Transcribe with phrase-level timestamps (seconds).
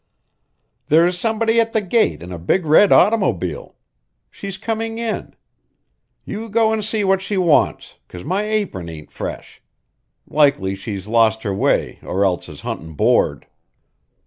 [0.87, 3.75] "There's somebody at the gate in a big red automobile.
[4.31, 5.35] She's comin' in.
[6.25, 9.61] You go an' see what she wants, 'cause my apron ain't fresh.
[10.27, 13.45] Likely she's lost her way or else is huntin' board."